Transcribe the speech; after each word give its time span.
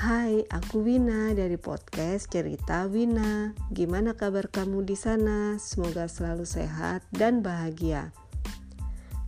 Hai, 0.00 0.48
aku 0.48 0.80
Wina 0.80 1.36
dari 1.36 1.60
podcast 1.60 2.32
Cerita 2.32 2.88
Wina. 2.88 3.52
Gimana 3.68 4.16
kabar 4.16 4.48
kamu 4.48 4.88
di 4.88 4.96
sana? 4.96 5.60
Semoga 5.60 6.08
selalu 6.08 6.48
sehat 6.48 7.04
dan 7.12 7.44
bahagia. 7.44 8.08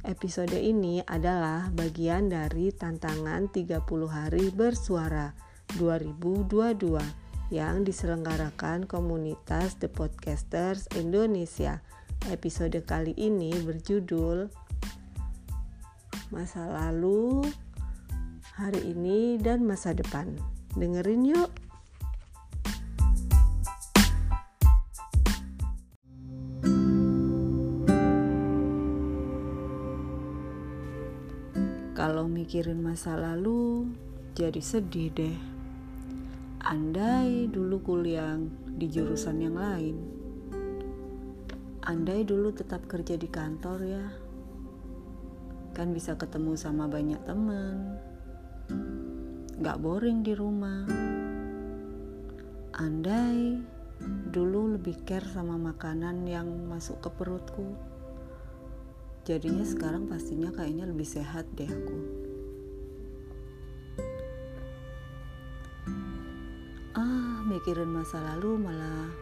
Episode 0.09 0.57
ini 0.57 1.05
adalah 1.05 1.69
bagian 1.77 2.33
dari 2.33 2.73
tantangan 2.73 3.53
30 3.53 3.85
hari 4.09 4.49
bersuara 4.49 5.37
2022 5.77 7.53
yang 7.53 7.85
diselenggarakan 7.85 8.89
komunitas 8.89 9.77
The 9.77 9.93
Podcasters 9.93 10.89
Indonesia. 10.97 11.85
Episode 12.33 12.81
kali 12.89 13.13
ini 13.21 13.53
berjudul 13.61 14.49
Masa 16.33 16.65
Lalu 16.65 17.45
hari 18.57 18.97
ini 18.97 19.37
dan 19.37 19.69
masa 19.69 19.93
depan. 19.93 20.62
Dengerin 20.73 21.29
yuk. 21.29 21.53
Kalau 31.93 32.25
mikirin 32.25 32.81
masa 32.81 33.21
lalu, 33.21 33.93
jadi 34.33 34.65
sedih 34.65 35.13
deh. 35.13 35.37
Andai 36.65 37.53
dulu 37.53 37.85
kuliah 37.85 38.41
di 38.73 38.89
jurusan 38.89 39.45
yang 39.45 39.61
lain. 39.61 39.97
Andai 41.85 42.25
dulu 42.25 42.49
tetap 42.49 42.89
kerja 42.89 43.21
di 43.21 43.29
kantor 43.29 43.79
ya. 43.85 44.07
Kan 45.77 45.93
bisa 45.93 46.17
ketemu 46.17 46.57
sama 46.57 46.89
banyak 46.89 47.21
temen 47.29 48.12
Gak 49.63 49.79
boring 49.79 50.27
di 50.27 50.35
rumah. 50.35 50.83
Andai 52.75 53.63
dulu 54.35 54.75
lebih 54.75 55.07
care 55.07 55.23
sama 55.23 55.55
makanan 55.55 56.27
yang 56.27 56.67
masuk 56.67 56.99
ke 56.99 57.07
perutku. 57.15 57.71
Jadinya 59.23 59.63
sekarang 59.63 60.11
pastinya 60.11 60.51
kayaknya 60.51 60.91
lebih 60.91 61.07
sehat 61.07 61.47
deh 61.55 61.71
aku. 61.71 61.99
Ah, 66.99 67.47
mikirin 67.47 67.87
masa 67.87 68.19
lalu 68.35 68.67
malah 68.67 69.15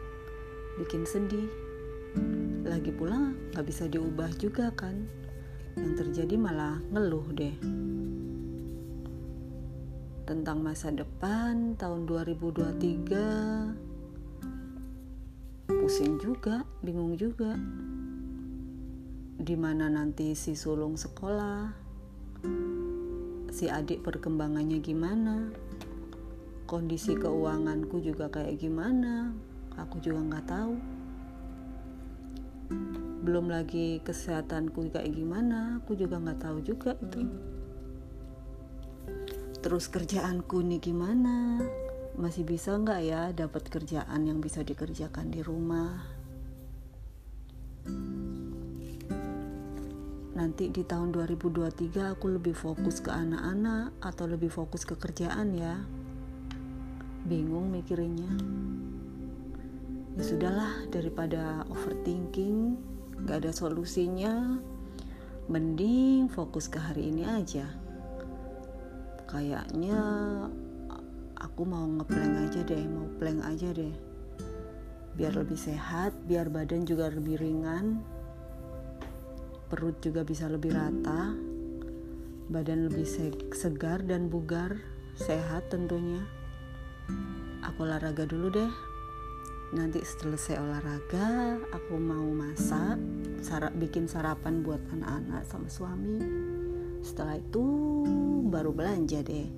bikin 0.81 1.05
sedih. 1.05 1.53
Lagi 2.65 2.89
pula 2.89 3.29
gak 3.53 3.69
bisa 3.69 3.85
diubah 3.85 4.33
juga 4.41 4.73
kan. 4.73 5.05
Yang 5.77 6.01
terjadi 6.01 6.33
malah 6.33 6.81
ngeluh 6.89 7.29
deh 7.29 7.53
tentang 10.21 10.61
masa 10.61 10.93
depan 10.93 11.73
tahun 11.81 12.05
2023 12.05 13.91
pusing 15.81 16.21
juga 16.21 16.61
bingung 16.85 17.17
juga. 17.17 17.57
Di 19.41 19.57
mana 19.57 19.89
nanti 19.89 20.37
si 20.37 20.53
sulung 20.53 20.93
sekolah? 20.93 21.73
Si 23.49 23.65
adik 23.65 24.05
perkembangannya 24.05 24.77
gimana? 24.77 25.49
Kondisi 26.69 27.17
keuanganku 27.17 27.99
juga 27.99 28.29
kayak 28.29 28.61
gimana? 28.61 29.33
Aku 29.75 29.97
juga 29.99 30.21
nggak 30.21 30.45
tahu. 30.47 30.77
Belum 33.25 33.49
lagi 33.49 33.99
kesehatanku 34.05 34.93
kayak 34.93 35.11
gimana? 35.11 35.81
Aku 35.81 35.97
juga 35.97 36.21
nggak 36.21 36.39
tahu 36.45 36.61
juga 36.61 36.93
itu 37.01 37.25
terus 39.71 39.87
kerjaanku 39.87 40.67
nih 40.67 40.83
gimana? 40.83 41.63
Masih 42.19 42.43
bisa 42.43 42.75
nggak 42.75 43.01
ya 43.07 43.31
dapat 43.31 43.71
kerjaan 43.71 44.27
yang 44.27 44.43
bisa 44.43 44.67
dikerjakan 44.67 45.31
di 45.31 45.39
rumah? 45.39 45.95
Nanti 50.35 50.75
di 50.75 50.83
tahun 50.83 51.15
2023 51.15 51.87
aku 52.03 52.35
lebih 52.35 52.51
fokus 52.51 52.99
ke 52.99 53.15
anak-anak 53.15 53.95
atau 54.03 54.27
lebih 54.27 54.51
fokus 54.51 54.83
ke 54.83 54.99
kerjaan 54.99 55.55
ya? 55.55 55.79
Bingung 57.23 57.71
mikirinnya 57.71 58.35
ya 60.19 60.23
sudahlah 60.27 60.83
daripada 60.91 61.63
overthinking 61.71 62.75
gak 63.23 63.47
ada 63.47 63.55
solusinya. 63.55 64.59
Mending 65.47 66.27
fokus 66.27 66.67
ke 66.67 66.75
hari 66.75 67.07
ini 67.07 67.23
aja 67.23 67.80
kayaknya 69.31 69.99
aku 71.39 71.63
mau 71.63 71.87
ngeplank 71.87 72.51
aja 72.51 72.61
deh 72.67 72.83
mau 72.83 73.07
plank 73.15 73.39
aja 73.47 73.71
deh. 73.71 73.95
Biar 75.15 75.33
lebih 75.39 75.55
sehat 75.55 76.11
biar 76.27 76.51
badan 76.51 76.83
juga 76.83 77.07
lebih 77.07 77.39
ringan 77.39 78.03
perut 79.71 79.95
juga 80.03 80.27
bisa 80.27 80.51
lebih 80.51 80.75
rata 80.75 81.31
badan 82.51 82.91
lebih 82.91 83.07
segar 83.55 84.03
dan 84.03 84.27
bugar 84.27 84.75
sehat 85.15 85.71
tentunya. 85.71 86.19
Aku 87.63 87.87
olahraga 87.87 88.27
dulu 88.27 88.51
deh. 88.51 88.71
Nanti 89.71 90.03
setelah 90.03 90.35
saya 90.35 90.59
olahraga 90.59 91.55
aku 91.71 91.95
mau 91.95 92.27
masak 92.35 92.99
bikin 93.79 94.11
sarapan 94.11 94.59
buat 94.59 94.83
anak-anak 94.91 95.47
sama 95.47 95.71
suami 95.71 96.50
setelah 97.01 97.41
itu 97.41 97.65
baru 98.47 98.69
belanja 98.69 99.25
deh. 99.25 99.49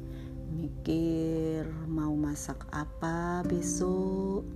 Mikir 0.53 1.67
mau 1.91 2.15
masak 2.15 2.63
apa 2.71 3.43
besok. 3.43 4.47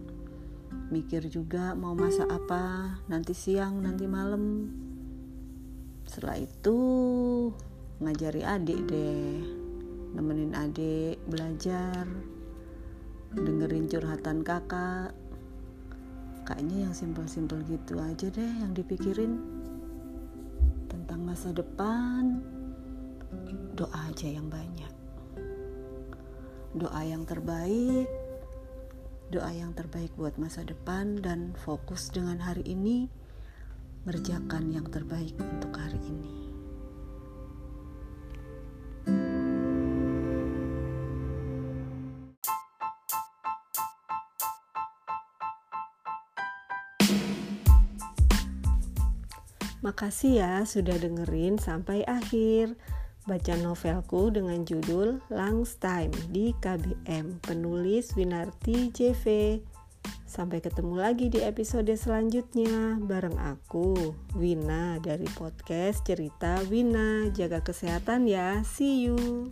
Mikir 0.87 1.27
juga 1.27 1.75
mau 1.75 1.91
masak 1.91 2.31
apa 2.31 2.95
nanti 3.11 3.35
siang 3.35 3.83
nanti 3.83 4.07
malam. 4.07 4.71
Setelah 6.07 6.39
itu 6.39 6.79
ngajari 7.99 8.41
adik 8.47 8.79
deh. 8.87 9.43
Nemenin 10.15 10.55
adik 10.55 11.19
belajar. 11.27 12.07
Dengerin 13.35 13.91
curhatan 13.91 14.47
kakak. 14.47 15.11
Kayaknya 16.47 16.87
yang 16.87 16.95
simpel-simpel 16.95 17.59
gitu 17.67 17.99
aja 17.99 18.31
deh 18.31 18.51
yang 18.63 18.71
dipikirin. 18.71 19.43
Tentang 20.87 21.19
masa 21.27 21.51
depan 21.51 22.56
doa 23.77 24.11
aja 24.11 24.27
yang 24.27 24.47
banyak. 24.51 24.93
Doa 26.77 27.01
yang 27.03 27.23
terbaik 27.23 28.07
doa 29.27 29.51
yang 29.51 29.75
terbaik 29.75 30.15
buat 30.15 30.39
masa 30.39 30.63
depan 30.63 31.19
dan 31.19 31.51
fokus 31.67 32.07
dengan 32.07 32.39
hari 32.39 32.63
ini 32.63 33.11
mengerjakan 34.07 34.71
yang 34.71 34.87
terbaik 34.87 35.35
untuk 35.35 35.75
hari 35.75 35.99
ini. 35.99 36.35
Makasih 49.83 50.39
ya 50.39 50.53
sudah 50.63 50.95
dengerin 50.99 51.59
sampai 51.59 52.07
akhir 52.07 52.75
baca 53.27 53.53
novelku 53.59 54.31
dengan 54.31 54.63
judul 54.63 55.19
Langs 55.27 55.75
Time 55.77 56.15
di 56.31 56.55
KBM 56.63 57.43
penulis 57.43 58.15
Winarti 58.15 58.89
JV. 58.95 59.59
Sampai 60.23 60.63
ketemu 60.63 60.95
lagi 60.95 61.27
di 61.27 61.43
episode 61.43 61.91
selanjutnya 61.91 62.95
bareng 63.03 63.35
aku 63.35 64.15
Wina 64.39 64.99
dari 65.03 65.27
podcast 65.35 66.07
Cerita 66.07 66.63
Wina. 66.71 67.27
Jaga 67.35 67.59
kesehatan 67.59 68.31
ya. 68.31 68.63
See 68.63 69.07
you. 69.07 69.51